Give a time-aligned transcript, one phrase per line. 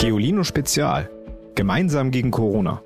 [0.00, 1.10] Geolino Spezial.
[1.54, 2.82] Gemeinsam gegen Corona.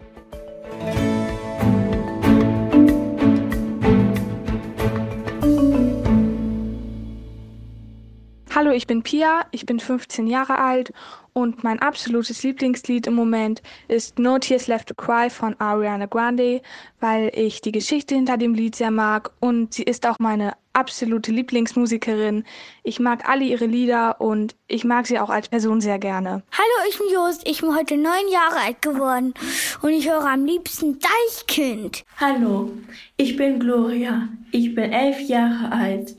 [8.53, 10.93] Hallo, ich bin Pia, ich bin 15 Jahre alt
[11.33, 16.63] und mein absolutes Lieblingslied im Moment ist No Tears Left to Cry von Ariana Grande,
[16.99, 21.33] weil ich die Geschichte hinter dem Lied sehr mag und sie ist auch meine absolute
[21.33, 22.45] Lieblingsmusikerin.
[22.83, 26.43] Ich mag alle ihre Lieder und ich mag sie auch als Person sehr gerne.
[26.53, 27.43] Hallo, ich bin Jost.
[27.49, 29.35] Ich bin heute neun Jahre alt geworden
[29.83, 32.05] und ich höre am liebsten Deichkind.
[32.19, 32.71] Hallo,
[33.17, 34.29] ich bin Gloria.
[34.51, 36.17] Ich bin elf Jahre alt.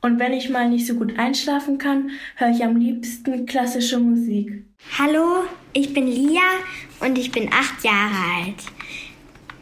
[0.00, 4.64] Und wenn ich mal nicht so gut einschlafen kann, höre ich am liebsten klassische Musik.
[4.98, 6.42] Hallo, ich bin Lia
[7.00, 8.62] und ich bin acht Jahre alt.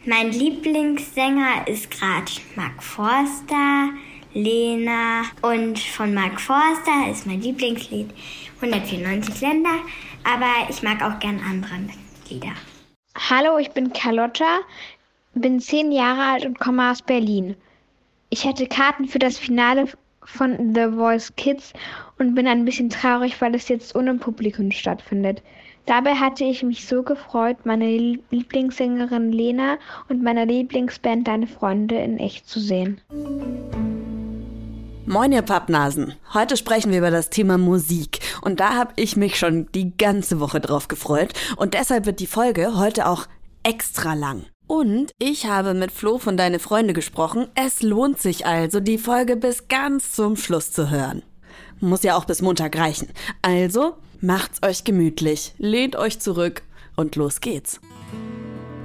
[0.05, 3.91] Mein Lieblingssänger ist gerade Mark Forster,
[4.33, 8.09] Lena und von Mark Forster ist mein Lieblingslied
[8.55, 9.79] 194 Länder,
[10.23, 11.75] aber ich mag auch gern andere
[12.29, 12.53] Lieder.
[13.29, 14.61] Hallo, ich bin Carlotta,
[15.35, 17.55] bin zehn Jahre alt und komme aus Berlin.
[18.31, 19.87] Ich hatte Karten für das Finale
[20.23, 21.71] von The Voice Kids
[22.17, 25.43] und bin ein bisschen traurig, weil es jetzt ohne Publikum stattfindet.
[25.85, 29.77] Dabei hatte ich mich so gefreut, meine Lieblingssängerin Lena
[30.09, 32.99] und meine Lieblingsband Deine Freunde in echt zu sehen.
[35.05, 36.13] Moin ihr Pappnasen.
[36.33, 40.39] Heute sprechen wir über das Thema Musik und da habe ich mich schon die ganze
[40.39, 43.25] Woche drauf gefreut und deshalb wird die Folge heute auch
[43.63, 44.45] extra lang.
[44.65, 47.47] Und ich habe mit Flo von Deine Freunde gesprochen.
[47.53, 51.21] Es lohnt sich also, die Folge bis ganz zum Schluss zu hören.
[51.81, 53.09] Muss ja auch bis Montag reichen.
[53.41, 56.63] Also macht's euch gemütlich, lehnt euch zurück
[56.95, 57.81] und los geht's.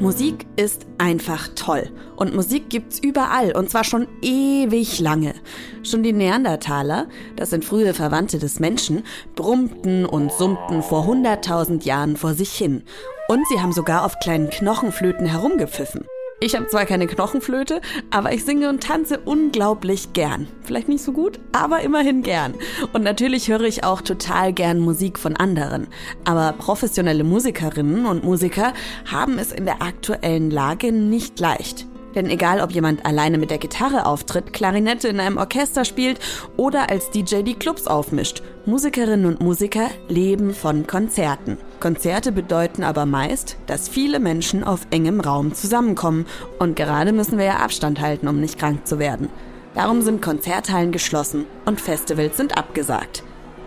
[0.01, 1.91] Musik ist einfach toll.
[2.15, 5.35] Und Musik gibt's überall, und zwar schon ewig lange.
[5.83, 9.03] Schon die Neandertaler, das sind frühe Verwandte des Menschen,
[9.35, 12.85] brummten und summten vor hunderttausend Jahren vor sich hin.
[13.27, 16.07] Und sie haben sogar auf kleinen Knochenflöten herumgepfiffen.
[16.41, 20.47] Ich habe zwar keine Knochenflöte, aber ich singe und tanze unglaublich gern.
[20.63, 22.55] Vielleicht nicht so gut, aber immerhin gern.
[22.93, 25.89] Und natürlich höre ich auch total gern Musik von anderen.
[26.25, 28.73] Aber professionelle Musikerinnen und Musiker
[29.11, 31.87] haben es in der aktuellen Lage nicht leicht.
[32.15, 36.19] Denn egal, ob jemand alleine mit der Gitarre auftritt, Klarinette in einem Orchester spielt
[36.57, 41.59] oder als DJ die Clubs aufmischt, Musikerinnen und Musiker leben von Konzerten.
[41.81, 46.27] Konzerte bedeuten aber meist, dass viele Menschen auf engem Raum zusammenkommen
[46.59, 49.29] und gerade müssen wir ja Abstand halten, um nicht krank zu werden.
[49.75, 53.23] Darum sind Konzerthallen geschlossen und Festivals sind abgesagt.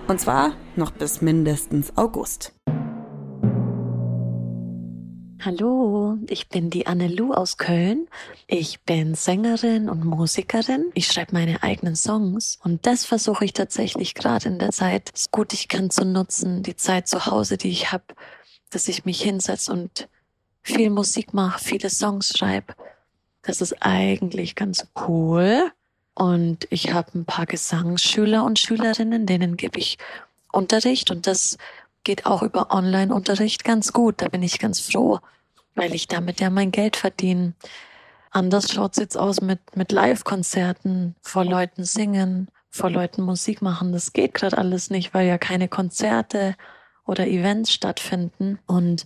[0.07, 2.53] Und zwar noch bis mindestens August.
[5.43, 8.07] Hallo, ich bin die Anne-Lu aus Köln.
[8.45, 10.91] Ich bin Sängerin und Musikerin.
[10.93, 15.31] Ich schreibe meine eigenen Songs und das versuche ich tatsächlich gerade in der Zeit, es
[15.31, 18.03] gut ich kann zu nutzen, die Zeit zu Hause, die ich habe,
[18.69, 20.07] dass ich mich hinsetze und
[20.61, 22.75] viel Musik mache, viele Songs schreibe.
[23.41, 25.71] Das ist eigentlich ganz cool.
[26.13, 29.97] Und ich habe ein paar Gesangsschüler und Schülerinnen, denen gebe ich
[30.51, 31.57] Unterricht und das
[32.03, 34.21] geht auch über Online-Unterricht ganz gut.
[34.21, 35.19] Da bin ich ganz froh,
[35.75, 37.53] weil ich damit ja mein Geld verdiene.
[38.31, 43.91] Anders schaut's jetzt aus mit, mit Live-Konzerten, vor Leuten singen, vor Leuten Musik machen.
[43.91, 46.55] Das geht gerade alles nicht, weil ja keine Konzerte
[47.05, 48.59] oder Events stattfinden.
[48.67, 49.05] Und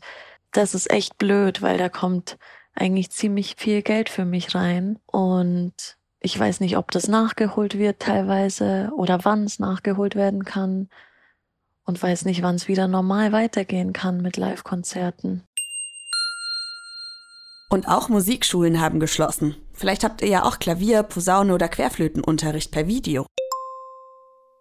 [0.51, 2.37] das ist echt blöd, weil da kommt
[2.75, 4.99] eigentlich ziemlich viel Geld für mich rein.
[5.07, 10.89] Und ich weiß nicht, ob das nachgeholt wird teilweise oder wann es nachgeholt werden kann
[11.85, 15.43] und weiß nicht, wann es wieder normal weitergehen kann mit Live-Konzerten.
[17.69, 19.55] Und auch Musikschulen haben geschlossen.
[19.73, 23.25] Vielleicht habt ihr ja auch Klavier, Posaune oder Querflötenunterricht per Video.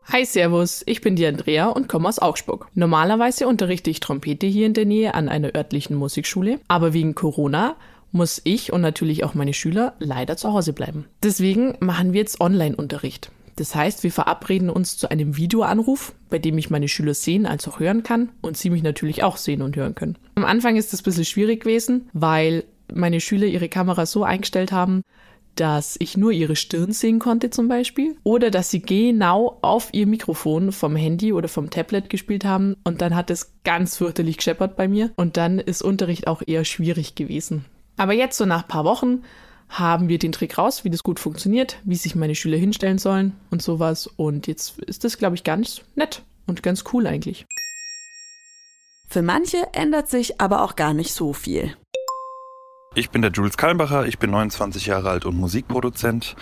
[0.07, 2.69] Hi Servus, ich bin die Andrea und komme aus Augsburg.
[2.75, 7.77] Normalerweise unterrichte ich Trompete hier in der Nähe an einer örtlichen Musikschule, aber wegen Corona
[8.13, 11.07] muss ich und natürlich auch meine Schüler leider zu Hause bleiben.
[11.23, 13.31] Deswegen machen wir jetzt Online-Unterricht.
[13.57, 17.69] Das heißt, wir verabreden uns zu einem Videoanruf, bei dem ich meine Schüler sehen als
[17.69, 20.19] auch hören kann und sie mich natürlich auch sehen und hören können.
[20.35, 24.73] Am Anfang ist das ein bisschen schwierig gewesen, weil meine Schüler ihre Kamera so eingestellt
[24.73, 25.03] haben,
[25.55, 30.07] dass ich nur ihre Stirn sehen konnte zum Beispiel oder dass sie genau auf ihr
[30.07, 34.77] Mikrofon vom Handy oder vom Tablet gespielt haben und dann hat es ganz fürchterlich gescheppert
[34.77, 37.65] bei mir und dann ist Unterricht auch eher schwierig gewesen.
[37.97, 39.23] Aber jetzt so nach ein paar Wochen
[39.69, 43.33] haben wir den Trick raus, wie das gut funktioniert, wie sich meine Schüler hinstellen sollen
[43.51, 44.07] und sowas.
[44.07, 47.47] Und jetzt ist das, glaube ich, ganz nett und ganz cool eigentlich.
[49.09, 51.77] Für manche ändert sich aber auch gar nicht so viel.
[52.97, 56.37] Ich bin der Jules Kallenbacher, ich bin 29 Jahre alt und Musikproduzent.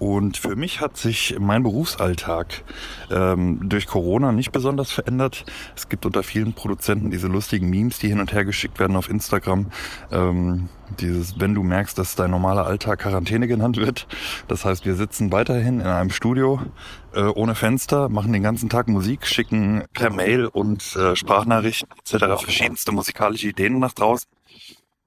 [0.00, 2.64] Und für mich hat sich mein Berufsalltag
[3.08, 5.44] ähm, durch Corona nicht besonders verändert.
[5.76, 9.08] Es gibt unter vielen Produzenten diese lustigen Memes, die hin und her geschickt werden auf
[9.08, 9.70] Instagram.
[10.10, 10.68] Ähm,
[10.98, 14.08] dieses, wenn du merkst, dass dein normaler Alltag Quarantäne genannt wird.
[14.48, 16.60] Das heißt, wir sitzen weiterhin in einem Studio
[17.14, 22.42] äh, ohne Fenster, machen den ganzen Tag Musik, schicken per Mail und äh, Sprachnachrichten etc.
[22.42, 24.28] verschiedenste musikalische Ideen nach draußen.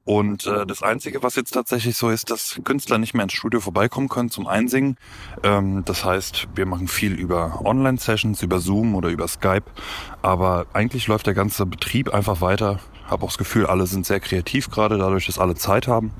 [0.05, 3.59] Und äh, das Einzige, was jetzt tatsächlich so ist, dass Künstler nicht mehr ins Studio
[3.59, 4.97] vorbeikommen können zum Einsingen.
[5.43, 9.65] Ähm, das heißt, wir machen viel über Online-Sessions, über Zoom oder über Skype.
[10.21, 12.79] Aber eigentlich läuft der ganze Betrieb einfach weiter.
[13.07, 16.11] Habe auch das Gefühl, alle sind sehr kreativ gerade, dadurch, dass alle Zeit haben.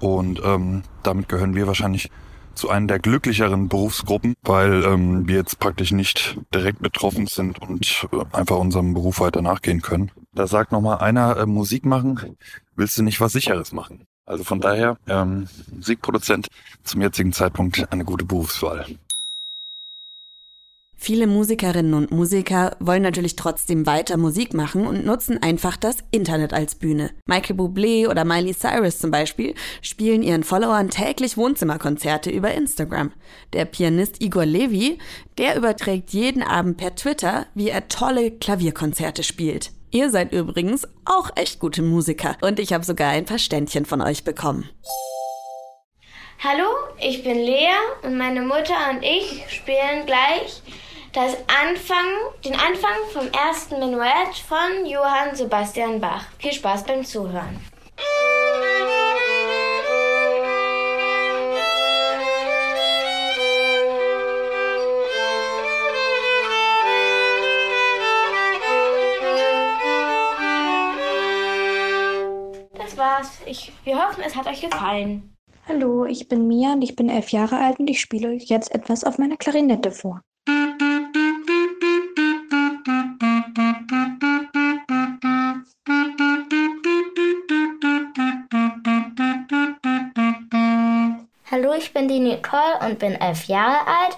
[0.00, 2.10] Und ähm, damit gehören wir wahrscheinlich
[2.54, 8.08] zu einer der glücklicheren Berufsgruppen, weil ähm, wir jetzt praktisch nicht direkt betroffen sind und
[8.12, 10.10] äh, einfach unserem Beruf weiter nachgehen können.
[10.34, 12.36] Da sagt nochmal einer, äh, Musik machen,
[12.76, 14.04] willst du nicht was Sicheres machen?
[14.24, 16.46] Also von daher, ähm, Musikproduzent
[16.84, 18.86] zum jetzigen Zeitpunkt eine gute Berufswahl.
[21.04, 26.52] Viele Musikerinnen und Musiker wollen natürlich trotzdem weiter Musik machen und nutzen einfach das Internet
[26.52, 27.10] als Bühne.
[27.26, 33.10] Michael Bublé oder Miley Cyrus zum Beispiel spielen ihren Followern täglich Wohnzimmerkonzerte über Instagram.
[33.52, 35.00] Der Pianist Igor Levy,
[35.38, 39.72] der überträgt jeden Abend per Twitter, wie er tolle Klavierkonzerte spielt.
[39.90, 44.02] Ihr seid übrigens auch echt gute Musiker und ich habe sogar ein paar Ständchen von
[44.02, 44.70] euch bekommen.
[46.44, 46.68] Hallo,
[47.00, 50.62] ich bin Lea und meine Mutter und ich spielen gleich
[51.12, 52.06] das Anfang,
[52.42, 56.24] den Anfang vom ersten Menuett von Johann Sebastian Bach.
[56.38, 57.60] Viel Spaß beim Zuhören.
[72.74, 73.38] Das war's.
[73.44, 75.36] Ich, wir hoffen, es hat euch gefallen.
[75.68, 78.74] Hallo, ich bin Mia und ich bin elf Jahre alt und ich spiele euch jetzt
[78.74, 80.22] etwas auf meiner Klarinette vor.
[91.76, 94.16] Ich bin die Nicole und bin elf Jahre alt.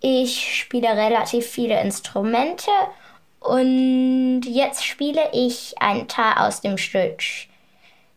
[0.00, 2.70] Ich spiele relativ viele Instrumente
[3.40, 7.22] und jetzt spiele ich ein Teil aus dem Stück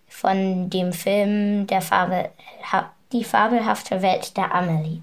[0.07, 2.29] von dem Film der Fabel,
[3.11, 5.01] Die fabelhafte Welt der Amelie.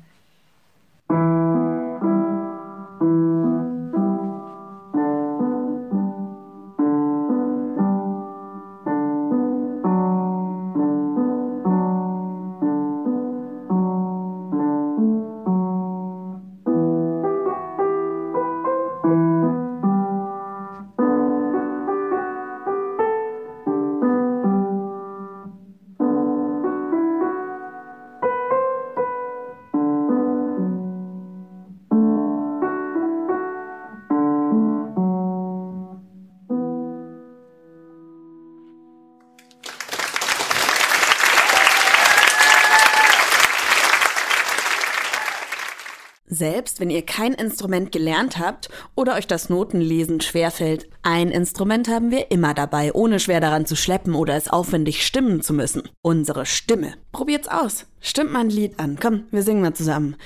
[46.36, 52.10] Selbst wenn ihr kein Instrument gelernt habt oder euch das Notenlesen schwerfällt, ein Instrument haben
[52.10, 55.84] wir immer dabei, ohne schwer daran zu schleppen oder es aufwendig stimmen zu müssen.
[56.02, 56.92] Unsere Stimme.
[57.10, 57.86] Probiert's aus.
[58.00, 58.98] Stimmt mal ein Lied an.
[59.00, 60.16] Komm, wir singen mal zusammen.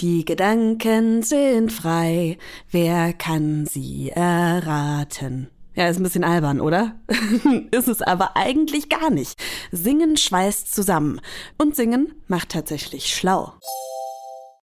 [0.00, 2.38] Die Gedanken sind frei,
[2.70, 5.48] wer kann sie erraten?
[5.74, 6.94] Ja, ist ein bisschen albern, oder?
[7.72, 9.42] ist es aber eigentlich gar nicht.
[9.72, 11.20] Singen schweißt zusammen.
[11.58, 13.54] Und singen macht tatsächlich schlau.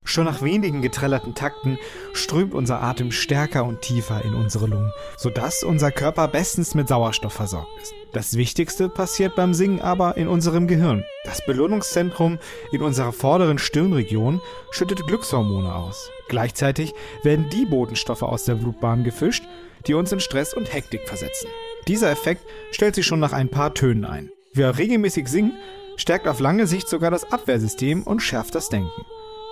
[0.05, 1.77] Schon nach wenigen geträllerten Takten
[2.13, 7.33] strömt unser Atem stärker und tiefer in unsere Lungen, sodass unser Körper bestens mit Sauerstoff
[7.33, 7.93] versorgt ist.
[8.11, 11.03] Das Wichtigste passiert beim Singen aber in unserem Gehirn.
[11.23, 12.37] Das Belohnungszentrum
[12.71, 14.41] in unserer vorderen Stirnregion
[14.71, 16.11] schüttet Glückshormone aus.
[16.27, 16.93] Gleichzeitig
[17.23, 19.43] werden die Botenstoffe aus der Blutbahn gefischt,
[19.87, 21.47] die uns in Stress und Hektik versetzen.
[21.87, 24.29] Dieser Effekt stellt sich schon nach ein paar Tönen ein.
[24.53, 25.53] Wer regelmäßig singt,
[25.97, 29.03] stärkt auf lange Sicht sogar das Abwehrsystem und schärft das Denken.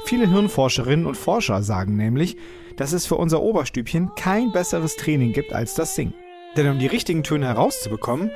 [0.05, 2.38] Viele Hirnforscherinnen und Forscher sagen nämlich,
[2.75, 6.13] dass es für unser Oberstübchen kein besseres Training gibt als das Singen.
[6.58, 8.31] Denn um die richtigen Töne herauszubekommen,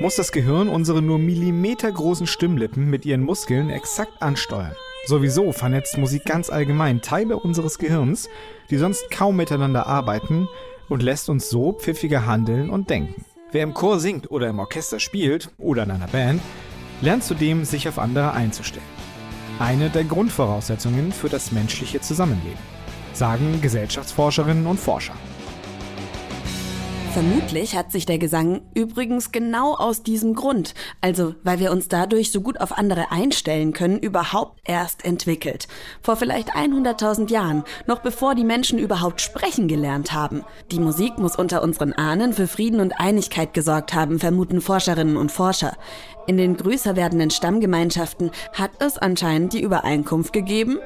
[0.00, 4.74] muss das Gehirn unsere nur millimetergroßen Stimmlippen mit ihren Muskeln exakt ansteuern.
[5.06, 8.28] Sowieso vernetzt Musik ganz allgemein Teile unseres Gehirns,
[8.70, 10.48] die sonst kaum miteinander arbeiten
[10.88, 13.24] und lässt uns so pfiffiger handeln und denken.
[13.50, 16.40] Wer im Chor singt oder im Orchester spielt oder in einer Band,
[17.00, 18.97] lernt zudem, sich auf andere einzustellen
[19.58, 22.58] eine der Grundvoraussetzungen für das menschliche Zusammenleben,
[23.12, 25.14] sagen Gesellschaftsforscherinnen und Forscher.
[27.18, 32.30] Vermutlich hat sich der Gesang übrigens genau aus diesem Grund, also weil wir uns dadurch
[32.30, 35.66] so gut auf andere einstellen können, überhaupt erst entwickelt.
[36.00, 40.44] Vor vielleicht 100.000 Jahren, noch bevor die Menschen überhaupt sprechen gelernt haben.
[40.70, 45.32] Die Musik muss unter unseren Ahnen für Frieden und Einigkeit gesorgt haben, vermuten Forscherinnen und
[45.32, 45.76] Forscher.
[46.28, 50.78] In den größer werdenden Stammgemeinschaften hat es anscheinend die Übereinkunft gegeben,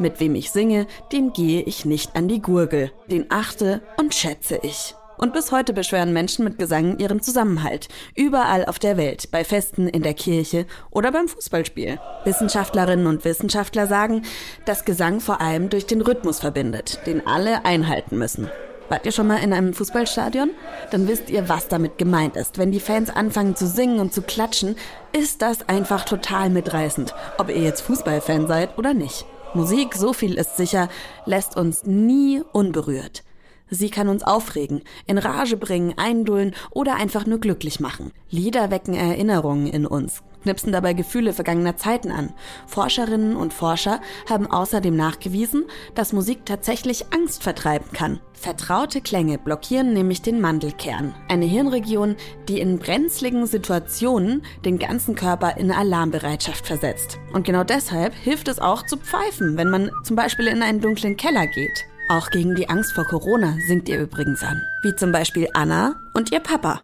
[0.00, 4.58] mit wem ich singe, dem gehe ich nicht an die Gurgel, den achte und schätze
[4.64, 4.96] ich.
[5.18, 7.88] Und bis heute beschweren Menschen mit Gesang ihren Zusammenhalt.
[8.14, 11.98] Überall auf der Welt, bei Festen, in der Kirche oder beim Fußballspiel.
[12.24, 14.22] Wissenschaftlerinnen und Wissenschaftler sagen,
[14.66, 18.50] dass Gesang vor allem durch den Rhythmus verbindet, den alle einhalten müssen.
[18.88, 20.50] Wart ihr schon mal in einem Fußballstadion?
[20.92, 22.58] Dann wisst ihr, was damit gemeint ist.
[22.58, 24.76] Wenn die Fans anfangen zu singen und zu klatschen,
[25.12, 27.14] ist das einfach total mitreißend.
[27.38, 29.24] Ob ihr jetzt Fußballfan seid oder nicht.
[29.54, 30.88] Musik, so viel ist sicher,
[31.24, 33.24] lässt uns nie unberührt.
[33.68, 38.12] Sie kann uns aufregen, in Rage bringen, eindullen oder einfach nur glücklich machen.
[38.30, 42.32] Lieder wecken Erinnerungen in uns, knipsen dabei Gefühle vergangener Zeiten an.
[42.68, 45.64] Forscherinnen und Forscher haben außerdem nachgewiesen,
[45.96, 48.20] dass Musik tatsächlich Angst vertreiben kann.
[48.34, 52.14] Vertraute Klänge blockieren nämlich den Mandelkern, eine Hirnregion,
[52.48, 57.18] die in brenzligen Situationen den ganzen Körper in Alarmbereitschaft versetzt.
[57.32, 61.16] Und genau deshalb hilft es auch zu pfeifen, wenn man zum Beispiel in einen dunklen
[61.16, 61.86] Keller geht.
[62.08, 64.62] Auch gegen die Angst vor Corona singt ihr übrigens an.
[64.82, 66.82] Wie zum Beispiel Anna und ihr Papa.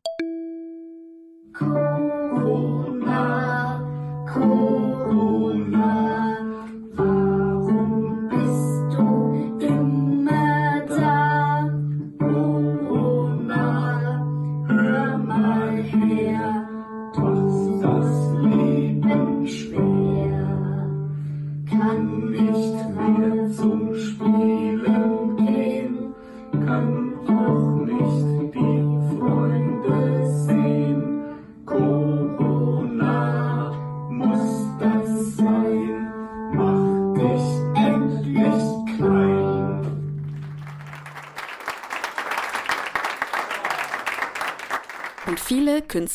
[1.54, 3.41] Corona,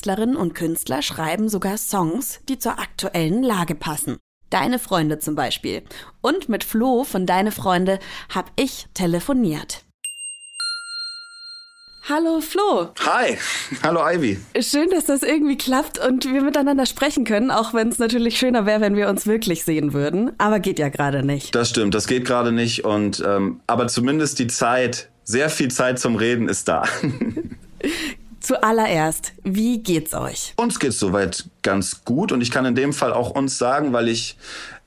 [0.07, 4.15] Künstlerinnen und Künstler schreiben sogar Songs, die zur aktuellen Lage passen.
[4.49, 5.83] Deine Freunde zum Beispiel.
[6.21, 7.99] Und mit Flo von Deine Freunde
[8.33, 9.83] habe ich telefoniert.
[12.07, 12.93] Hallo Flo.
[13.05, 13.37] Hi,
[13.83, 14.39] hallo Ivy.
[14.61, 18.65] Schön, dass das irgendwie klappt und wir miteinander sprechen können, auch wenn es natürlich schöner
[18.65, 20.31] wäre, wenn wir uns wirklich sehen würden.
[20.37, 21.53] Aber geht ja gerade nicht.
[21.53, 22.85] Das stimmt, das geht gerade nicht.
[22.85, 26.83] Und ähm, aber zumindest die Zeit, sehr viel Zeit zum Reden ist da.
[28.47, 30.53] Zuallererst, wie geht's euch?
[30.55, 34.07] Uns geht's soweit ganz gut und ich kann in dem Fall auch uns sagen, weil
[34.07, 34.37] ich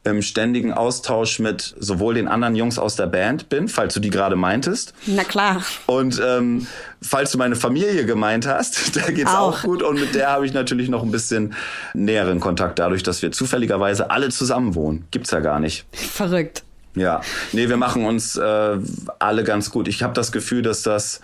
[0.02, 4.08] im ständigen Austausch mit sowohl den anderen Jungs aus der Band bin, falls du die
[4.08, 4.94] gerade meintest.
[5.04, 5.62] Na klar.
[5.84, 6.68] Und ähm,
[7.02, 9.58] falls du meine Familie gemeint hast, da geht's auch.
[9.58, 9.82] auch gut.
[9.82, 11.52] Und mit der habe ich natürlich noch ein bisschen
[11.92, 15.04] näheren Kontakt, dadurch, dass wir zufälligerweise alle zusammen wohnen.
[15.10, 15.84] Gibt's ja gar nicht.
[15.92, 16.62] Verrückt.
[16.94, 17.20] Ja,
[17.52, 18.78] nee, wir machen uns äh,
[19.18, 19.86] alle ganz gut.
[19.86, 21.20] Ich habe das Gefühl, dass das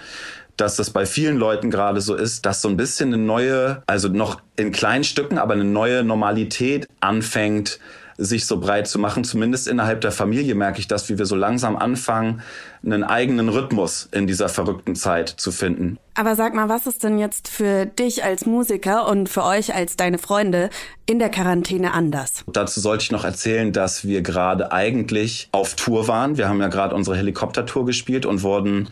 [0.56, 4.08] dass das bei vielen Leuten gerade so ist, dass so ein bisschen eine neue, also
[4.08, 7.78] noch in kleinen Stücken, aber eine neue Normalität anfängt,
[8.18, 9.24] sich so breit zu machen.
[9.24, 12.42] Zumindest innerhalb der Familie merke ich das, wie wir so langsam anfangen,
[12.84, 15.98] einen eigenen Rhythmus in dieser verrückten Zeit zu finden.
[16.14, 19.96] Aber sag mal, was ist denn jetzt für dich als Musiker und für euch als
[19.96, 20.70] deine Freunde
[21.04, 22.44] in der Quarantäne anders?
[22.46, 26.38] Dazu sollte ich noch erzählen, dass wir gerade eigentlich auf Tour waren.
[26.38, 28.88] Wir haben ja gerade unsere Helikoptertour gespielt und wurden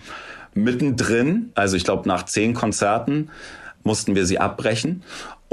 [0.54, 3.30] mittendrin, also ich glaube nach zehn Konzerten,
[3.82, 5.02] mussten wir sie abbrechen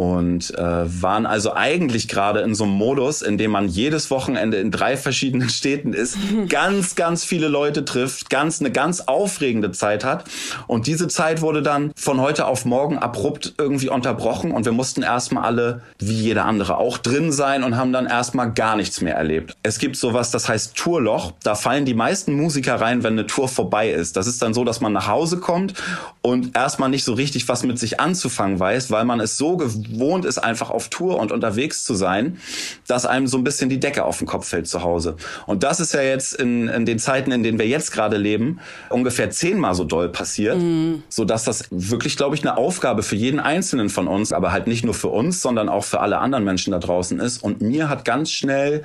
[0.02, 0.64] und äh,
[1.04, 4.98] waren also eigentlich gerade in so einem Modus, in dem man jedes Wochenende in drei
[4.98, 6.18] verschiedenen Städten ist,
[6.50, 10.24] ganz, ganz viele Leute trifft, ganz eine ganz aufregende Zeit hat.
[10.66, 15.04] Und diese Zeit wurde dann von heute auf morgen abrupt irgendwie unterbrochen und wir mussten
[15.04, 19.14] erstmal alle, wie jeder andere, auch drin sein und haben dann erstmal gar nichts mehr
[19.14, 19.56] erlebt.
[19.62, 21.34] Es gibt sowas, das heißt Tourloch.
[21.44, 24.18] Da fallen die meisten Musiker rein, wenn eine Tour vorbei ist.
[24.18, 25.76] Das ist dann so, dass man nach Hause kommt
[26.24, 29.91] und erstmal nicht so richtig was mit sich anzufangen weiß, weil man es so gewohnt
[30.26, 32.40] ist, einfach auf Tour und unterwegs zu sein,
[32.88, 35.16] dass einem so ein bisschen die Decke auf den Kopf fällt zu Hause.
[35.46, 38.60] Und das ist ja jetzt in, in den Zeiten, in denen wir jetzt gerade leben,
[38.90, 41.04] ungefähr zehnmal so doll passiert, mhm.
[41.10, 44.68] so dass das wirklich, glaube ich, eine Aufgabe für jeden Einzelnen von uns, aber halt
[44.68, 47.44] nicht nur für uns, sondern auch für alle anderen Menschen da draußen ist.
[47.44, 48.84] Und mir hat ganz schnell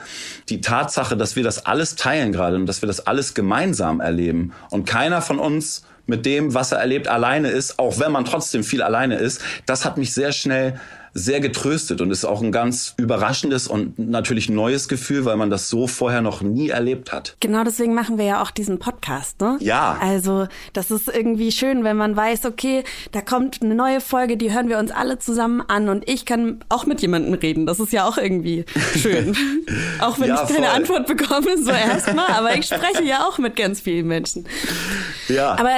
[0.48, 4.52] die Tatsache, dass wir das alles teilen gerade und dass wir das alles gemeinsam erleben
[4.70, 8.64] und keiner von uns mit dem, was er erlebt, alleine ist, auch wenn man trotzdem
[8.64, 10.80] viel alleine ist, das hat mich sehr schnell
[11.16, 15.68] sehr getröstet und ist auch ein ganz überraschendes und natürlich neues Gefühl, weil man das
[15.68, 17.36] so vorher noch nie erlebt hat.
[17.40, 19.56] Genau deswegen machen wir ja auch diesen Podcast, ne?
[19.60, 19.98] Ja.
[20.00, 24.52] Also, das ist irgendwie schön, wenn man weiß, okay, da kommt eine neue Folge, die
[24.52, 27.66] hören wir uns alle zusammen an und ich kann auch mit jemandem reden.
[27.66, 28.64] Das ist ja auch irgendwie
[28.96, 29.34] schön.
[30.00, 30.76] auch wenn Ja, ich keine voll.
[30.76, 34.46] Antwort bekomme, so erstmal, aber ich spreche ja auch mit ganz vielen Menschen.
[35.28, 35.52] Ja.
[35.58, 35.70] Aber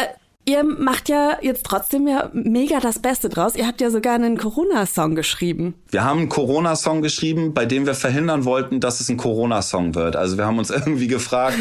[0.48, 3.54] ihr macht ja jetzt trotzdem ja mega das Beste draus.
[3.54, 5.74] Ihr habt ja sogar einen Corona-Song geschrieben.
[5.90, 10.16] Wir haben einen Corona-Song geschrieben, bei dem wir verhindern wollten, dass es ein Corona-Song wird.
[10.16, 11.58] Also wir haben uns irgendwie gefragt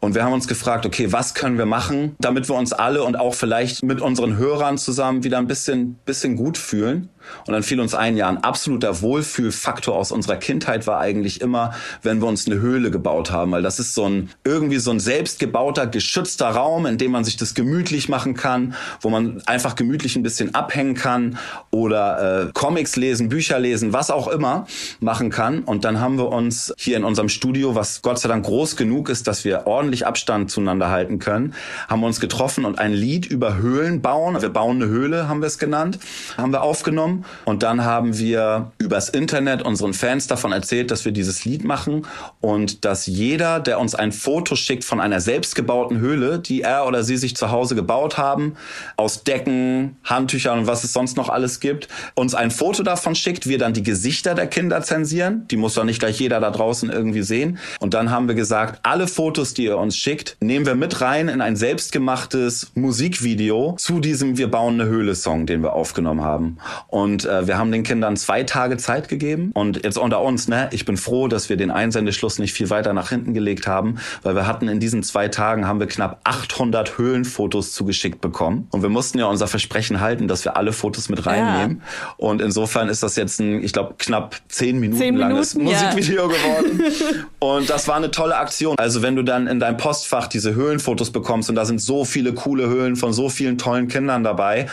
[0.00, 3.16] und wir haben uns gefragt, okay, was können wir machen, damit wir uns alle und
[3.16, 7.10] auch vielleicht mit unseren Hörern zusammen wieder ein bisschen, bisschen gut fühlen.
[7.46, 11.72] Und dann fiel uns ein, ja, ein absoluter Wohlfühlfaktor aus unserer Kindheit war eigentlich immer,
[12.02, 15.00] wenn wir uns eine Höhle gebaut haben, weil das ist so ein, irgendwie so ein
[15.00, 20.16] selbstgebauter, geschützter Raum, in dem man sich das gemütlich machen kann, wo man einfach gemütlich
[20.16, 21.38] ein bisschen abhängen kann
[21.70, 24.66] oder äh, Comics lesen, Bücher lesen, was auch immer
[25.00, 25.60] machen kann.
[25.60, 29.08] Und dann haben wir uns hier in unserem Studio, was Gott sei Dank groß genug
[29.08, 31.54] ist, dass wir ordentlich Abstand zueinander halten können,
[31.88, 34.40] haben wir uns getroffen und ein Lied über Höhlen bauen.
[34.40, 35.98] Wir bauen eine Höhle, haben wir es genannt,
[36.36, 37.19] haben wir aufgenommen.
[37.44, 42.06] Und dann haben wir übers Internet unseren Fans davon erzählt, dass wir dieses Lied machen
[42.40, 47.02] und dass jeder, der uns ein Foto schickt von einer selbstgebauten Höhle, die er oder
[47.02, 48.56] sie sich zu Hause gebaut haben,
[48.96, 53.46] aus Decken, Handtüchern und was es sonst noch alles gibt, uns ein Foto davon schickt,
[53.46, 55.46] wir dann die Gesichter der Kinder zensieren.
[55.50, 57.58] Die muss doch nicht gleich jeder da draußen irgendwie sehen.
[57.80, 61.28] Und dann haben wir gesagt, alle Fotos, die ihr uns schickt, nehmen wir mit rein
[61.28, 66.58] in ein selbstgemachtes Musikvideo zu diesem Wir bauen eine Höhle-Song, den wir aufgenommen haben.
[66.88, 69.50] Und äh, wir haben den Kindern zwei Tage Zeit gegeben.
[69.54, 72.92] Und jetzt unter uns, ne, ich bin froh, dass wir den Einsendeschluss nicht viel weiter
[72.92, 76.98] nach hinten gelegt haben, weil wir hatten in diesen zwei Tagen haben wir knapp 800
[76.98, 78.68] Höhlenfotos zugeschickt bekommen.
[78.70, 81.82] Und wir mussten ja unser Versprechen halten, dass wir alle Fotos mit reinnehmen.
[82.16, 85.82] Und insofern ist das jetzt ein, ich glaube, knapp zehn Minuten, Zehn langes Minuten, ja.
[85.90, 86.82] Musikvideo geworden.
[87.38, 88.76] und das war eine tolle Aktion.
[88.78, 92.34] Also wenn du dann in deinem Postfach diese Höhlenfotos bekommst und da sind so viele
[92.34, 94.66] coole Höhlen von so vielen tollen Kindern dabei,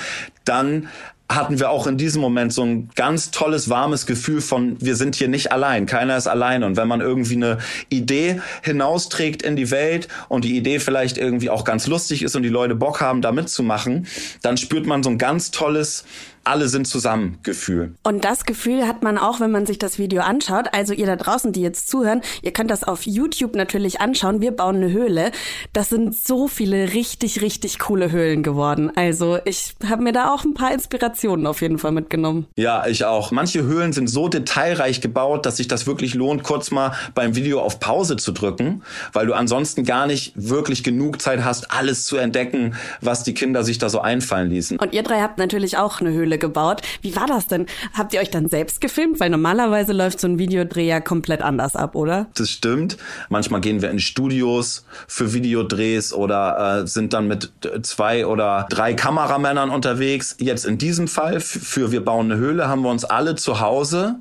[0.46, 0.88] dann
[1.30, 5.16] hatten wir auch in diesem Moment so ein ganz tolles, warmes Gefühl von, wir sind
[5.16, 6.64] hier nicht allein, keiner ist allein.
[6.64, 7.58] Und wenn man irgendwie eine
[7.90, 12.44] Idee hinausträgt in die Welt und die Idee vielleicht irgendwie auch ganz lustig ist und
[12.44, 14.08] die Leute Bock haben, da mitzumachen,
[14.42, 16.06] dann spürt man so ein ganz tolles,
[16.48, 17.94] alle sind zusammen Gefühl.
[18.04, 20.68] Und das Gefühl hat man auch, wenn man sich das Video anschaut.
[20.72, 24.42] Also ihr da draußen, die jetzt zuhören, ihr könnt das auf YouTube natürlich anschauen.
[24.42, 25.32] Wir bauen eine Höhle.
[25.74, 28.92] Das sind so viele richtig, richtig coole Höhlen geworden.
[28.96, 32.48] Also ich habe mir da auch ein paar Inspirationen auf jeden Fall mitgenommen.
[32.56, 33.32] Ja, ich auch.
[33.32, 37.62] Manche Höhlen sind so detailreich gebaut, dass sich das wirklich lohnt, kurz mal beim Video
[37.62, 42.18] auf Pause zu drücken, weil du ansonsten gar nicht wirklich genug Zeit hast, alles zu
[42.18, 44.80] entdecken, was die Kinder sich da so einfallen ließen.
[44.80, 46.82] Und ihr drei habt natürlich auch eine Höhle gebaut.
[47.02, 47.66] Wie war das denn?
[47.94, 49.20] Habt ihr euch dann selbst gefilmt?
[49.20, 52.28] Weil normalerweise läuft so ein Videodreh ja komplett anders ab, oder?
[52.36, 52.98] Das stimmt.
[53.30, 58.68] Manchmal gehen wir in Studios für Videodrehs oder äh, sind dann mit äh, zwei oder
[58.70, 60.36] drei Kameramännern unterwegs.
[60.40, 64.16] Jetzt in diesem Fall für Wir bauen eine Höhle haben wir uns alle zu Hause,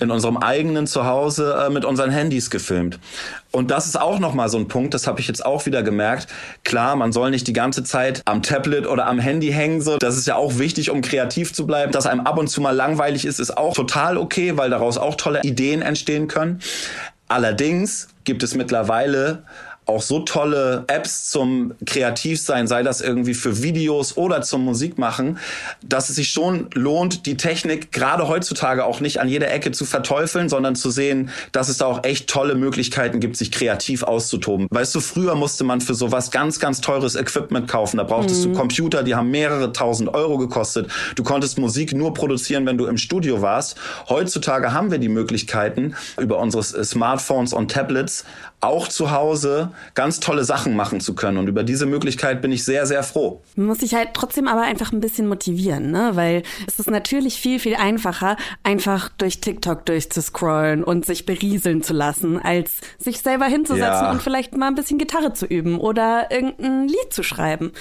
[0.00, 2.98] in unserem eigenen Zuhause äh, mit unseren Handys gefilmt.
[3.50, 6.28] Und das ist auch nochmal so ein Punkt, das habe ich jetzt auch wieder gemerkt.
[6.64, 9.80] Klar, man soll nicht die ganze Zeit am Tablet oder am Handy hängen.
[9.80, 9.96] So.
[9.96, 11.92] Das ist ja auch wichtig, um kreativ zu bleiben.
[11.92, 15.14] Dass einem ab und zu mal langweilig ist, ist auch total okay, weil daraus auch
[15.14, 16.60] tolle Ideen entstehen können.
[17.28, 19.42] Allerdings gibt es mittlerweile
[19.88, 25.38] auch so tolle Apps zum Kreativsein, sei das irgendwie für Videos oder zum Musikmachen,
[25.82, 29.86] dass es sich schon lohnt, die Technik gerade heutzutage auch nicht an jeder Ecke zu
[29.86, 34.66] verteufeln, sondern zu sehen, dass es da auch echt tolle Möglichkeiten gibt, sich kreativ auszutoben.
[34.70, 37.96] Weißt du, früher musste man für sowas ganz, ganz teures Equipment kaufen.
[37.96, 38.52] Da brauchtest Mhm.
[38.52, 40.90] du Computer, die haben mehrere tausend Euro gekostet.
[41.16, 43.76] Du konntest Musik nur produzieren, wenn du im Studio warst.
[44.08, 48.24] Heutzutage haben wir die Möglichkeiten, über unsere Smartphones und Tablets
[48.60, 51.38] auch zu Hause ganz tolle Sachen machen zu können.
[51.38, 53.42] Und über diese Möglichkeit bin ich sehr, sehr froh.
[53.56, 56.10] Man muss sich halt trotzdem aber einfach ein bisschen motivieren, ne?
[56.14, 61.92] Weil es ist natürlich viel, viel einfacher, einfach durch TikTok durchzuscrollen und sich berieseln zu
[61.92, 64.10] lassen, als sich selber hinzusetzen Ja.
[64.10, 67.72] und vielleicht mal ein bisschen Gitarre zu üben oder irgendein Lied zu schreiben.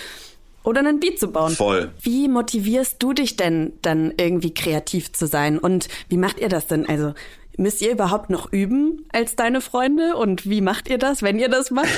[0.64, 1.56] Oder einen Beat zu bauen.
[1.56, 1.92] Voll.
[2.02, 5.58] Wie motivierst du dich denn dann irgendwie kreativ zu sein?
[5.58, 6.86] Und wie macht ihr das denn?
[6.90, 7.14] Also
[7.58, 10.16] müsst ihr überhaupt noch üben als deine Freunde?
[10.16, 11.90] Und wie macht ihr das, wenn ihr das macht?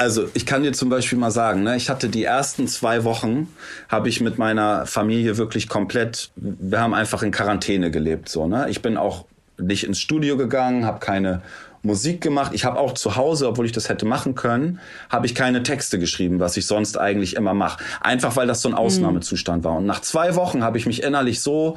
[0.00, 3.48] Also ich kann dir zum Beispiel mal sagen, ne, ich hatte die ersten zwei Wochen,
[3.88, 8.28] habe ich mit meiner Familie wirklich komplett, wir haben einfach in Quarantäne gelebt.
[8.28, 8.70] So, ne?
[8.70, 9.24] Ich bin auch
[9.60, 11.42] nicht ins Studio gegangen, habe keine
[11.82, 12.52] Musik gemacht.
[12.54, 14.78] Ich habe auch zu Hause, obwohl ich das hätte machen können,
[15.10, 17.82] habe ich keine Texte geschrieben, was ich sonst eigentlich immer mache.
[18.00, 19.78] Einfach weil das so ein Ausnahmezustand war.
[19.78, 21.76] Und nach zwei Wochen habe ich mich innerlich so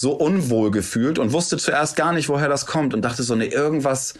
[0.00, 3.44] so unwohl gefühlt und wusste zuerst gar nicht, woher das kommt und dachte so, ne,
[3.44, 4.14] irgendwas,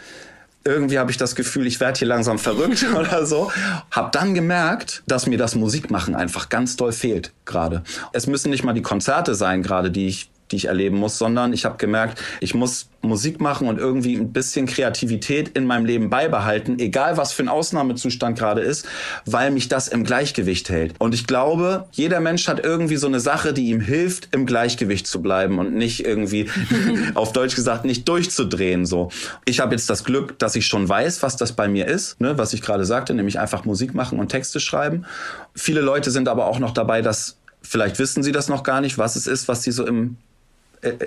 [0.63, 3.51] irgendwie habe ich das Gefühl, ich werde hier langsam verrückt oder so.
[3.91, 7.83] Hab dann gemerkt, dass mir das Musikmachen einfach ganz doll fehlt gerade.
[8.13, 11.53] Es müssen nicht mal die Konzerte sein gerade, die ich die ich erleben muss, sondern
[11.53, 16.11] ich habe gemerkt, ich muss Musik machen und irgendwie ein bisschen Kreativität in meinem Leben
[16.11, 18.87] beibehalten, egal was für ein Ausnahmezustand gerade ist,
[19.25, 20.95] weil mich das im Gleichgewicht hält.
[20.99, 25.07] Und ich glaube, jeder Mensch hat irgendwie so eine Sache, die ihm hilft, im Gleichgewicht
[25.07, 26.51] zu bleiben und nicht irgendwie,
[27.15, 28.85] auf Deutsch gesagt, nicht durchzudrehen.
[28.85, 29.11] So,
[29.47, 32.37] ich habe jetzt das Glück, dass ich schon weiß, was das bei mir ist, ne,
[32.37, 35.07] was ich gerade sagte, nämlich einfach Musik machen und Texte schreiben.
[35.55, 38.97] Viele Leute sind aber auch noch dabei, dass Vielleicht wissen sie das noch gar nicht,
[38.97, 40.17] was es ist, was sie so im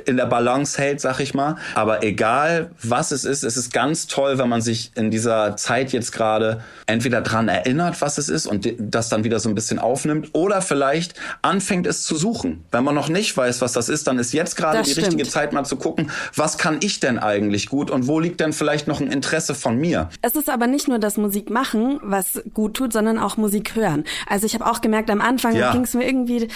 [0.05, 1.55] in der Balance hält, sag ich mal.
[1.75, 5.91] Aber egal, was es ist, es ist ganz toll, wenn man sich in dieser Zeit
[5.91, 9.79] jetzt gerade entweder dran erinnert, was es ist und das dann wieder so ein bisschen
[9.79, 12.63] aufnimmt oder vielleicht anfängt es zu suchen.
[12.71, 15.07] Wenn man noch nicht weiß, was das ist, dann ist jetzt gerade die stimmt.
[15.07, 18.53] richtige Zeit mal zu gucken, was kann ich denn eigentlich gut und wo liegt denn
[18.53, 20.09] vielleicht noch ein Interesse von mir.
[20.21, 24.03] Es ist aber nicht nur das Musik machen, was gut tut, sondern auch Musik hören.
[24.27, 25.71] Also ich habe auch gemerkt, am Anfang ja.
[25.71, 26.47] ging es mir irgendwie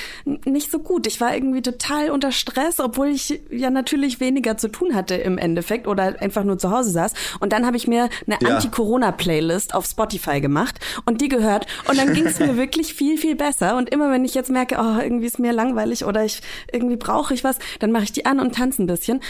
[0.46, 1.08] nicht so gut.
[1.08, 5.15] Ich war irgendwie total unter Stress, obwohl obwohl ich ja natürlich weniger zu tun hatte
[5.15, 7.13] im Endeffekt oder einfach nur zu Hause saß.
[7.39, 8.56] Und dann habe ich mir eine ja.
[8.56, 11.67] Anti-Corona-Playlist auf Spotify gemacht und die gehört.
[11.88, 13.78] Und dann ging es mir wirklich viel, viel besser.
[13.78, 16.41] Und immer wenn ich jetzt merke, oh, irgendwie ist mir langweilig oder ich
[16.72, 19.22] irgendwie brauche ich was, dann mache ich die an und tanze ein bisschen.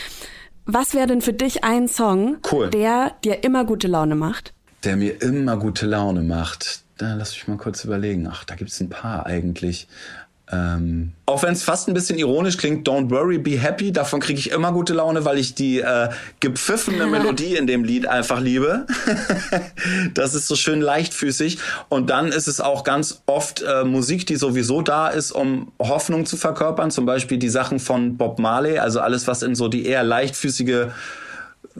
[0.65, 2.69] Was wäre denn für dich ein Song, cool.
[2.69, 4.53] der dir immer gute Laune macht?
[4.83, 6.81] Der mir immer gute Laune macht.
[6.97, 8.27] Da lass mich mal kurz überlegen.
[8.29, 9.87] Ach, da gibt es ein paar eigentlich.
[10.49, 14.39] Ähm, auch wenn es fast ein bisschen ironisch klingt, Don't Worry, Be Happy, davon kriege
[14.39, 18.85] ich immer gute Laune, weil ich die äh, gepfiffene Melodie in dem Lied einfach liebe.
[20.13, 21.59] das ist so schön leichtfüßig.
[21.89, 26.25] Und dann ist es auch ganz oft äh, Musik, die sowieso da ist, um Hoffnung
[26.25, 26.91] zu verkörpern.
[26.91, 30.87] Zum Beispiel die Sachen von Bob Marley, also alles, was in so die eher leichtfüßige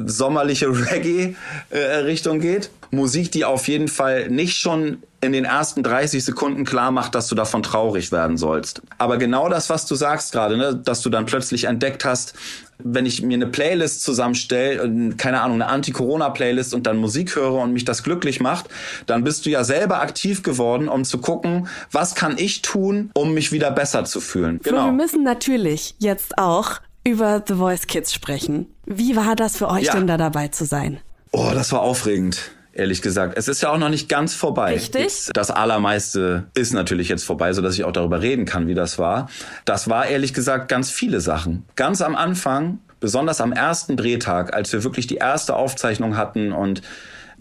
[0.06, 2.70] sommerliche Reggae-Richtung geht.
[2.92, 7.28] Musik, die auf jeden Fall nicht schon in den ersten 30 Sekunden klar macht, dass
[7.28, 8.82] du davon traurig werden sollst.
[9.00, 12.36] Aber genau das, was du sagst gerade, ne, dass du dann plötzlich entdeckt hast,
[12.80, 17.74] wenn ich mir eine Playlist zusammenstelle, keine Ahnung, eine Anti-Corona-Playlist und dann Musik höre und
[17.74, 18.68] mich das glücklich macht,
[19.08, 23.34] dann bist du ja selber aktiv geworden, um zu gucken, was kann ich tun, um
[23.34, 24.60] mich wieder besser zu fühlen.
[24.64, 24.86] Genau.
[24.86, 28.68] wir müssen natürlich jetzt auch über The Voice Kids sprechen.
[28.86, 29.94] Wie war das für euch ja.
[29.94, 31.00] denn da dabei zu sein?
[31.32, 33.38] Oh, das war aufregend ehrlich gesagt.
[33.38, 34.76] Es ist ja auch noch nicht ganz vorbei.
[34.76, 35.02] Richtig.
[35.02, 38.76] Jetzt, das Allermeiste ist natürlich jetzt vorbei, so dass ich auch darüber reden kann, wie
[38.76, 39.30] das war.
[39.66, 41.66] Das war ehrlich gesagt ganz viele Sachen.
[41.76, 46.84] Ganz am Anfang, besonders am ersten Drehtag, als wir wirklich die erste Aufzeichnung hatten und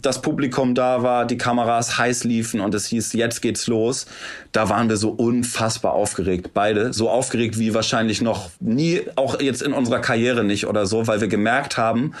[0.07, 4.05] das Publikum da war, die Kameras heiß liefen und es hieß, jetzt geht's los.
[4.53, 6.93] Da waren wir so unfassbar aufgeregt, beide.
[6.93, 11.19] So aufgeregt wie wahrscheinlich noch nie, auch jetzt in unserer Karriere nicht oder so, weil
[11.19, 12.13] wir gemerkt haben,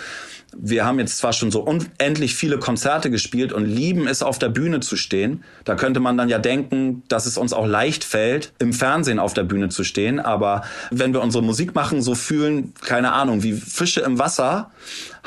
[0.55, 4.49] wir haben jetzt zwar schon so unendlich viele Konzerte gespielt und lieben es, auf der
[4.49, 5.43] Bühne zu stehen.
[5.65, 9.33] Da könnte man dann ja denken, dass es uns auch leicht fällt, im Fernsehen auf
[9.33, 10.19] der Bühne zu stehen.
[10.19, 14.71] Aber wenn wir unsere Musik machen, so fühlen, keine Ahnung, wie Fische im Wasser,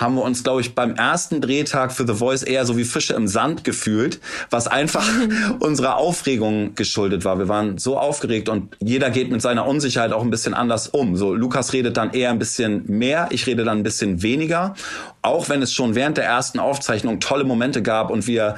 [0.01, 3.13] haben wir uns, glaube ich, beim ersten Drehtag für The Voice eher so wie Fische
[3.15, 5.07] im Sand gefühlt, was einfach
[5.61, 7.39] unserer Aufregung geschuldet war.
[7.39, 11.17] Wir waren so aufgeregt und jeder geht mit seiner Unsicherheit auch ein bisschen anders um.
[11.17, 14.75] So, Lukas redet dann eher ein bisschen mehr, ich rede dann ein bisschen weniger.
[15.21, 18.57] Auch wenn es schon während der ersten Aufzeichnung tolle Momente gab und wir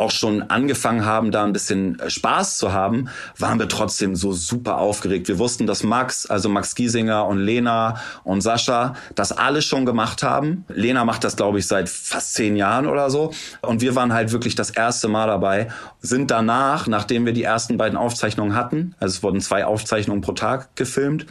[0.00, 3.08] auch schon angefangen haben, da ein bisschen äh, Spaß zu haben,
[3.38, 5.28] waren wir trotzdem so super aufgeregt.
[5.28, 10.22] Wir wussten, dass Max, also Max Giesinger und Lena und Sascha das alles schon gemacht
[10.22, 10.64] haben.
[10.68, 13.32] Lena macht das, glaube ich, seit fast zehn Jahren oder so.
[13.60, 15.68] Und wir waren halt wirklich das erste Mal dabei,
[16.00, 20.32] sind danach, nachdem wir die ersten beiden Aufzeichnungen hatten, also es wurden zwei Aufzeichnungen pro
[20.32, 21.26] Tag gefilmt,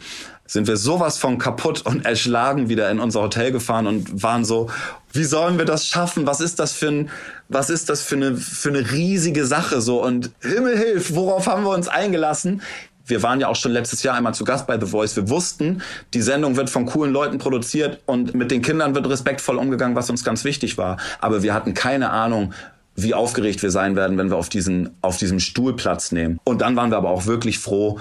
[0.50, 4.68] sind wir sowas von kaputt und erschlagen wieder in unser Hotel gefahren und waren so,
[5.12, 6.26] wie sollen wir das schaffen?
[6.26, 7.10] Was ist das für ein,
[7.48, 10.02] was ist das für eine, für eine riesige Sache so?
[10.02, 12.62] Und Himmel hilf, worauf haben wir uns eingelassen?
[13.06, 15.14] Wir waren ja auch schon letztes Jahr einmal zu Gast bei The Voice.
[15.14, 15.82] Wir wussten,
[16.14, 20.10] die Sendung wird von coolen Leuten produziert und mit den Kindern wird respektvoll umgegangen, was
[20.10, 20.96] uns ganz wichtig war.
[21.20, 22.54] Aber wir hatten keine Ahnung,
[22.96, 26.40] wie aufgeregt wir sein werden, wenn wir auf diesen, auf diesem Stuhl Platz nehmen.
[26.42, 28.00] Und dann waren wir aber auch wirklich froh,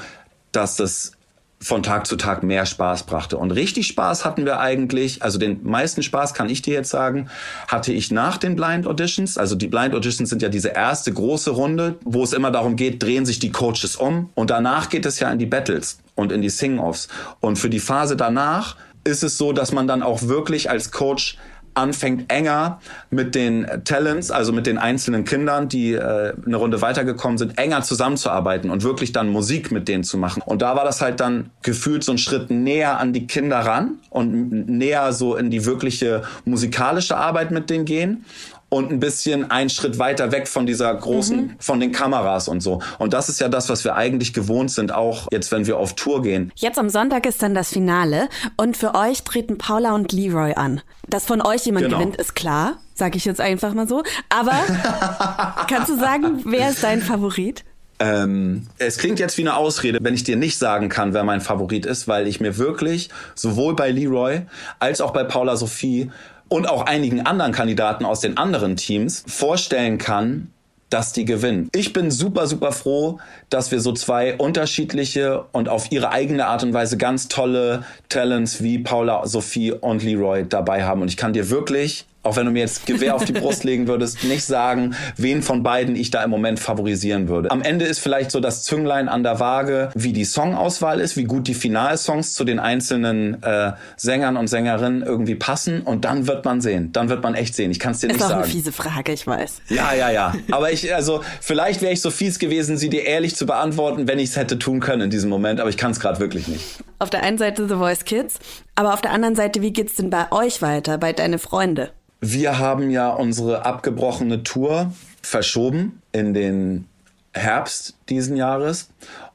[0.51, 1.11] dass das
[1.61, 3.37] von Tag zu Tag mehr Spaß brachte.
[3.37, 7.29] Und richtig Spaß hatten wir eigentlich, also den meisten Spaß kann ich dir jetzt sagen,
[7.67, 9.37] hatte ich nach den Blind Auditions.
[9.37, 13.03] Also die Blind Auditions sind ja diese erste große Runde, wo es immer darum geht,
[13.03, 14.29] drehen sich die Coaches um.
[14.35, 17.09] Und danach geht es ja in die Battles und in die Sing-Offs.
[17.41, 21.37] Und für die Phase danach ist es so, dass man dann auch wirklich als Coach
[21.73, 22.79] anfängt enger
[23.09, 27.81] mit den Talents, also mit den einzelnen Kindern, die äh, eine Runde weitergekommen sind, enger
[27.81, 30.41] zusammenzuarbeiten und wirklich dann Musik mit denen zu machen.
[30.45, 33.99] Und da war das halt dann gefühlt so ein Schritt näher an die Kinder ran
[34.09, 38.25] und näher so in die wirkliche musikalische Arbeit mit denen gehen
[38.69, 41.55] und ein bisschen einen Schritt weiter weg von dieser großen, mhm.
[41.59, 42.81] von den Kameras und so.
[42.99, 45.95] Und das ist ja das, was wir eigentlich gewohnt sind, auch jetzt, wenn wir auf
[45.95, 46.51] Tour gehen.
[46.55, 50.81] Jetzt am Sonntag ist dann das Finale und für euch treten Paula und Leroy an.
[51.07, 51.97] Dass von euch jemand genau.
[51.97, 54.03] gewinnt, ist klar, sage ich jetzt einfach mal so.
[54.29, 54.51] Aber
[55.67, 57.63] kannst du sagen, wer ist dein Favorit?
[58.01, 61.41] Ähm, es klingt jetzt wie eine Ausrede, wenn ich dir nicht sagen kann, wer mein
[61.41, 64.43] Favorit ist, weil ich mir wirklich sowohl bei Leroy
[64.79, 66.09] als auch bei Paula Sophie
[66.49, 70.51] und auch einigen anderen Kandidaten aus den anderen Teams vorstellen kann,
[70.89, 71.69] dass die gewinnen.
[71.73, 76.63] Ich bin super, super froh, dass wir so zwei unterschiedliche und auf ihre eigene Art
[76.63, 81.01] und Weise ganz tolle Talents wie Paula, Sophie und Leroy dabei haben.
[81.01, 83.87] Und ich kann dir wirklich auch wenn du mir jetzt Gewehr auf die Brust legen
[83.87, 87.49] würdest, nicht sagen, wen von beiden ich da im Moment favorisieren würde.
[87.49, 91.23] Am Ende ist vielleicht so das Zünglein an der Waage, wie die Songauswahl ist, wie
[91.23, 96.45] gut die Finalsongs zu den einzelnen äh, Sängern und Sängerinnen irgendwie passen und dann wird
[96.45, 96.91] man sehen.
[96.91, 97.71] Dann wird man echt sehen.
[97.71, 98.41] Ich kann es dir ist nicht sagen.
[98.41, 99.61] Ist eine fiese Frage, ich weiß.
[99.69, 100.35] Ja, ja, ja.
[100.51, 104.19] Aber ich, also vielleicht wäre ich so fies gewesen, sie dir ehrlich zu beantworten, wenn
[104.19, 106.83] ich es hätte tun können in diesem Moment, aber ich kann es gerade wirklich nicht.
[106.99, 108.35] Auf der einen Seite The Voice Kids,
[108.75, 111.89] aber auf der anderen Seite, wie geht's denn bei euch weiter, bei deine Freunde?
[112.21, 116.87] Wir haben ja unsere abgebrochene Tour verschoben in den
[117.33, 118.89] Herbst diesen Jahres.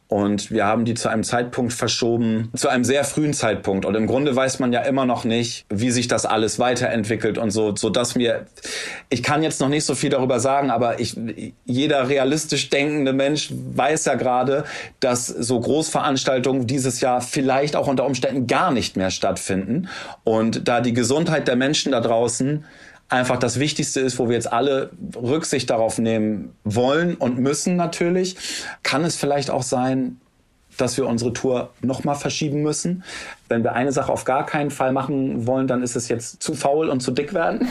[0.08, 3.86] Und wir haben die zu einem Zeitpunkt verschoben, zu einem sehr frühen Zeitpunkt.
[3.86, 7.50] Und im Grunde weiß man ja immer noch nicht, wie sich das alles weiterentwickelt und
[7.50, 8.46] so, so dass mir,
[9.08, 11.16] ich kann jetzt noch nicht so viel darüber sagen, aber ich,
[11.64, 14.64] jeder realistisch denkende Mensch weiß ja gerade,
[15.00, 19.88] dass so Großveranstaltungen dieses Jahr vielleicht auch unter Umständen gar nicht mehr stattfinden.
[20.22, 22.64] Und da die Gesundheit der Menschen da draußen
[23.08, 28.36] einfach das Wichtigste ist, wo wir jetzt alle Rücksicht darauf nehmen wollen und müssen natürlich,
[28.82, 30.20] kann es vielleicht auch sein,
[30.76, 33.04] dass wir unsere Tour nochmal verschieben müssen.
[33.48, 36.54] Wenn wir eine Sache auf gar keinen Fall machen wollen, dann ist es jetzt zu
[36.54, 37.68] faul und zu dick werden.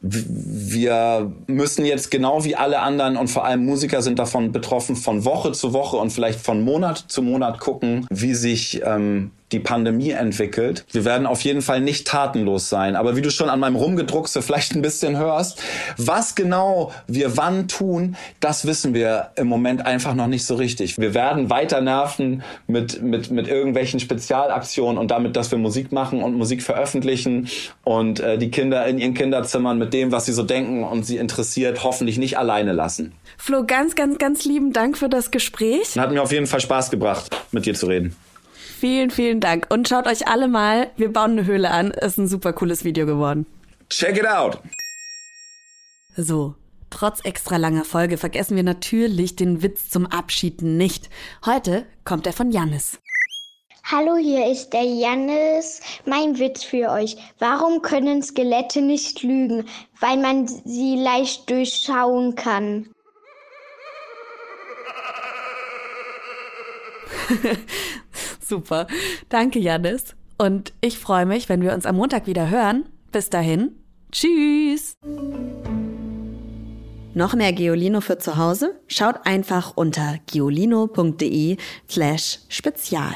[0.00, 5.24] wir müssen jetzt genau wie alle anderen und vor allem Musiker sind davon betroffen, von
[5.24, 10.10] Woche zu Woche und vielleicht von Monat zu Monat gucken, wie sich ähm, die Pandemie
[10.10, 10.84] entwickelt.
[10.90, 12.96] Wir werden auf jeden Fall nicht tatenlos sein.
[12.96, 15.62] Aber wie du schon an meinem Rumgedruckse vielleicht ein bisschen hörst,
[15.96, 20.98] was genau wir wann tun, das wissen wir im Moment einfach noch nicht so richtig.
[20.98, 26.22] Wir werden weiter nerven mit, mit, mit irgendwelchen Spezialaktionen und damit, dass wir Musik machen
[26.22, 27.48] und Musik veröffentlichen
[27.84, 31.18] und äh, die Kinder in ihren Kinderzimmern mit dem, was sie so denken und sie
[31.18, 33.12] interessiert, hoffentlich nicht alleine lassen.
[33.38, 35.96] Flo, ganz, ganz, ganz lieben Dank für das Gespräch.
[35.96, 38.16] Hat mir auf jeden Fall Spaß gebracht, mit dir zu reden.
[38.78, 39.68] Vielen, vielen Dank.
[39.70, 41.92] Und schaut euch alle mal, wir bauen eine Höhle an.
[41.92, 43.46] Ist ein super cooles Video geworden.
[43.88, 44.60] Check it out!
[46.14, 46.54] So,
[46.90, 51.08] trotz extra langer Folge vergessen wir natürlich den Witz zum Abschied nicht.
[51.46, 52.98] Heute kommt er von Jannis.
[53.84, 55.80] Hallo, hier ist der Jannis.
[56.04, 57.16] Mein Witz für euch.
[57.38, 59.64] Warum können Skelette nicht lügen?
[60.00, 62.90] Weil man sie leicht durchschauen kann.
[68.46, 68.86] Super.
[69.28, 70.14] Danke, Janis.
[70.38, 72.84] Und ich freue mich, wenn wir uns am Montag wieder hören.
[73.10, 73.72] Bis dahin.
[74.12, 74.94] Tschüss.
[77.14, 78.78] Noch mehr Geolino für zu Hause?
[78.88, 81.56] Schaut einfach unter geolino.de
[81.88, 83.14] slash spezial.